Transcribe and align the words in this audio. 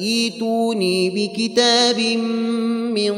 ايتوني 0.00 1.10
بكتاب 1.10 2.00
من 2.94 3.12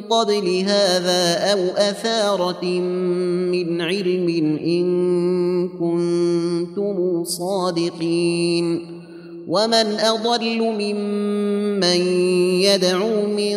قبل 0.00 0.64
هذا 0.66 1.52
أو 1.52 1.58
أثارة 1.76 2.64
من 2.64 3.80
علم 3.80 4.58
إن 4.64 4.86
كنتم 5.68 7.24
صادقين. 7.24 8.96
ومن 9.48 10.00
أضل 10.00 10.58
ممن 10.58 12.00
يدعو 12.60 13.26
من 13.26 13.56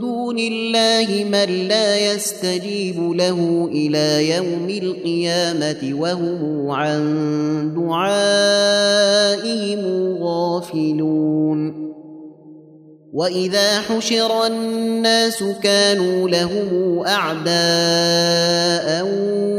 دون 0.00 0.19
الله 0.38 1.24
من 1.24 1.68
لا 1.68 2.12
يستجيب 2.12 3.12
له 3.12 3.68
إلى 3.72 4.30
يوم 4.30 4.68
القيامة 4.68 6.00
وهم 6.00 6.70
عن 6.70 7.00
دعائهم 7.74 9.82
غافلون. 10.22 11.90
وإذا 13.12 13.80
حشر 13.80 14.46
الناس 14.46 15.44
كانوا 15.62 16.28
لهم 16.28 16.98
أعداء 17.06 17.50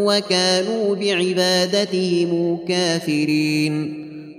وكانوا 0.05 0.95
بعبادتهم 0.95 2.57
كافرين. 2.67 4.10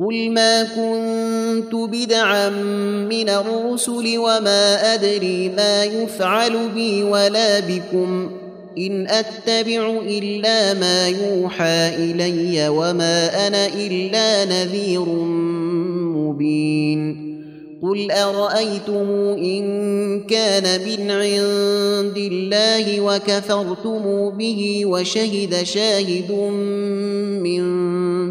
قل 0.00 0.30
ما 0.30 0.62
كنت 0.62 1.74
بدعا 1.74 2.48
من 3.10 3.28
الرسل 3.28 4.18
وما 4.18 4.94
ادري 4.94 5.48
ما 5.48 5.84
يفعل 5.84 6.68
بي 6.74 7.02
ولا 7.02 7.60
بكم 7.60 8.30
ان 8.78 9.06
اتبع 9.08 10.00
الا 10.06 10.74
ما 10.74 11.08
يوحى 11.08 11.94
الي 11.96 12.68
وما 12.68 13.46
أنا 13.46 13.66
الا 13.66 14.44
نذير 14.44 15.04
مبين 16.16 17.30
قل 17.82 18.10
ارايتم 18.10 19.08
ان 19.38 20.20
كان 20.20 20.80
من 20.80 21.10
عند 21.10 22.16
الله 22.16 23.00
وكفرتم 23.00 24.30
به 24.30 24.82
وشهد 24.86 25.62
شاهد 25.62 26.32
من 27.42 27.89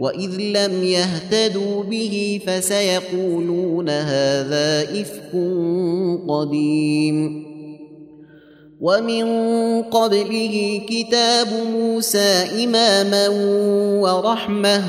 واذ 0.00 0.36
لم 0.40 0.84
يهتدوا 0.84 1.82
به 1.82 2.40
فسيقولون 2.46 3.88
هذا 3.88 4.82
افك 4.82 5.30
قديم. 6.28 7.48
ومن 8.80 9.24
قبله 9.82 10.80
كتاب 10.88 11.48
موسى 11.72 12.64
اماما 12.64 13.28
ورحمه. 14.00 14.84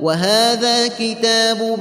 وهذا 0.00 0.88
كتاب 0.88 1.78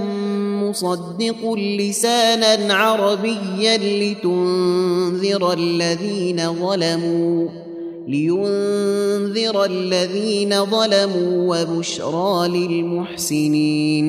مصدق 0.63 1.53
لسانا 1.53 2.73
عربيا 2.73 3.77
لتنذر 3.77 5.53
الذين 5.53 6.53
ظلموا. 6.53 7.68
لينذر 8.09 9.65
الذين 9.65 10.65
ظلموا 10.65 11.57
وبشرى 11.57 12.47
للمحسنين. 12.47 14.05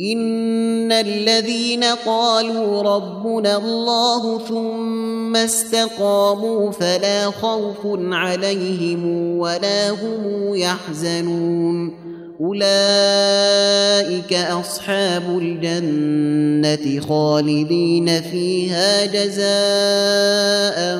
إن 0.00 0.92
الذين 0.92 1.84
قالوا 1.84 2.82
ربنا 2.82 3.56
الله 3.56 4.38
ثم 4.38 5.36
استقاموا 5.36 6.70
فلا 6.70 7.30
خوف 7.30 7.78
عليهم 7.96 9.38
ولا 9.38 9.90
هم 9.90 10.54
يحزنون. 10.54 12.13
أولئك 12.40 14.32
أصحاب 14.32 15.38
الجنة 15.38 17.00
خالدين 17.00 18.22
فيها 18.22 19.04
جزاء 19.06 20.98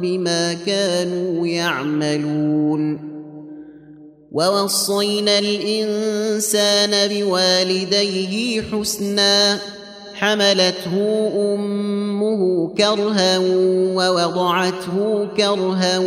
بما 0.00 0.56
كانوا 0.66 1.46
يعملون. 1.46 3.14
ووصينا 4.32 5.38
الإنسان 5.38 7.08
بوالديه 7.08 8.62
حسنا 8.62 9.58
حملته 10.14 11.30
أمه 11.54 12.70
كرها 12.78 13.38
ووضعته 13.94 15.28
كرها 15.36 15.98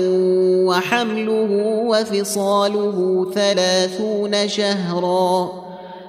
وحمله 0.66 1.50
وفصاله 1.88 3.28
ثلاثون 3.36 4.48
شهرا 4.50 5.68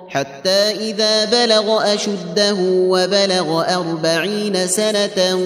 حتى 0.09 0.91
إذا 0.91 1.25
بلغ 1.25 1.95
أشده 1.95 2.57
وبلغ 2.65 3.65
أربعين 3.75 4.67
سنة 4.67 5.39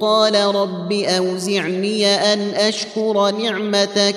قال 0.00 0.54
رب 0.54 0.92
أوزعني 0.92 2.06
أن 2.06 2.40
أشكر 2.40 3.30
نعمتك 3.30 4.16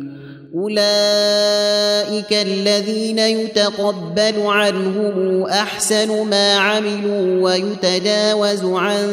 أولئك 0.55 2.33
الذين 2.33 3.19
يتقبل 3.19 4.41
عنهم 4.41 5.43
أحسن 5.43 6.27
ما 6.27 6.53
عملوا 6.53 7.43
ويتجاوز 7.43 8.65
عن 8.65 9.07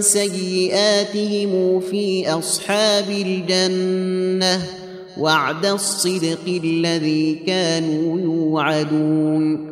سيئاتهم 0.00 1.80
في 1.80 2.28
أصحاب 2.28 3.10
الجنة 3.10 4.62
وعد 5.18 5.66
الصدق 5.66 6.60
الذي 6.64 7.34
كانوا 7.46 8.20
يوعدون. 8.20 9.71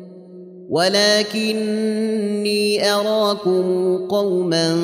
ولكني 0.71 2.63
أراكم 2.91 3.97
قوما 4.09 4.79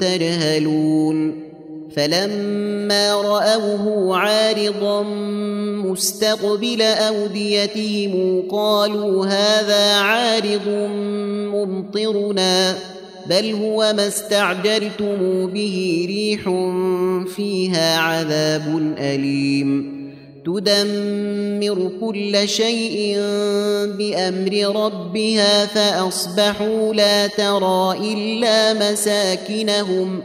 تجهلون. 0.00 1.50
فلما 1.96 3.14
رأوه 3.14 4.16
عارضا 4.16 5.02
مستقبل 5.90 6.82
أوديتهم 6.82 8.42
قالوا 8.50 9.26
هذا 9.26 9.94
عارض 9.94 10.68
ممطرنا 11.54 12.76
بل 13.26 13.52
هو 13.54 13.92
ما 13.96 14.06
استعجلتم 14.06 15.46
به 15.46 16.04
ريح 16.08 16.42
فيها 17.36 17.96
عذاب 17.96 18.94
أليم. 18.98 19.99
تدمر 20.58 21.90
كل 22.00 22.48
شيء 22.48 23.16
بأمر 23.98 24.84
ربها 24.84 25.66
فأصبحوا 25.66 26.94
لا 26.94 27.26
ترى 27.26 27.98
إلا 28.12 28.92
مساكنهم. 28.92 30.22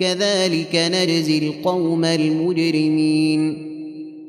كذلك 0.00 0.74
نجزي 0.74 1.38
القوم 1.38 2.04
المجرمين. 2.04 3.73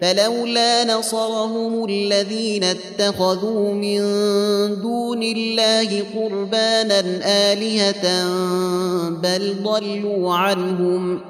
فلولا 0.00 0.84
نصرهم 0.84 1.84
الذين 1.84 2.64
اتخذوا 2.64 3.72
من 3.72 4.00
دون 4.82 5.22
الله 5.22 6.02
قربانا 6.14 7.00
آلهة 7.52 8.28
بل 9.10 9.56
ضلوا 9.62 10.34
عنهم 10.34 11.20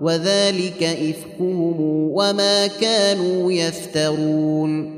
وذلك 0.00 0.82
إفكهم 0.82 1.80
وما 2.14 2.66
كانوا 2.66 3.52
يفترون 3.52 4.97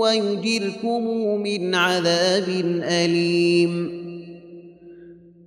ويجركم 0.00 1.04
من 1.42 1.74
عذاب 1.74 2.48
أليم. 2.82 4.06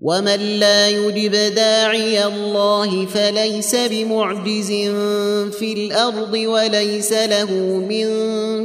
ومن 0.02 0.60
لا 0.60 0.90
يجب 0.90 1.32
داعي 1.56 2.26
الله 2.26 3.06
فليس 3.06 3.76
بمعجز 3.76 4.72
في 5.60 5.74
الأرض 5.74 6.34
وليس 6.34 7.14
له 7.14 7.52
من 7.90 8.06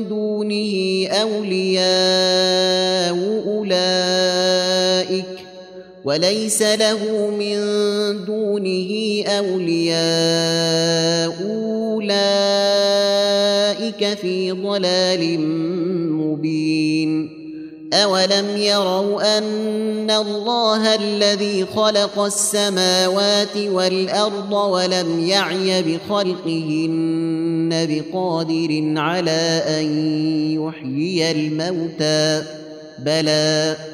دونه 0.08 1.06
أولياء 1.23 1.84
أولئك 3.46 5.33
وليس 6.04 6.62
له 6.62 7.30
من 7.30 7.56
دونه 8.25 9.23
أولياء. 9.26 10.84
أولئك 12.04 14.18
في 14.18 14.52
ضلال 14.52 15.40
مبين. 16.11 17.44
أولم 17.92 18.56
يروا 18.56 19.38
أن 19.38 20.11
الله 20.11 20.94
الذي 20.94 21.66
خلق 21.66 22.18
السماوات 22.18 23.56
والأرض 23.56 24.52
ولم 24.52 25.28
يعي 25.28 25.82
بخلقهن 25.82 27.87
بقادر 27.90 28.94
على 28.96 29.62
أن 29.66 29.87
يحيي 30.61 31.30
الموتى؟ 31.30 32.42
بلى. 32.99 33.93